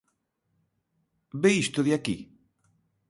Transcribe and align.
Ve 1.41 1.49
isto 1.63 1.79
de 1.87 1.91
aquí? 1.97 2.17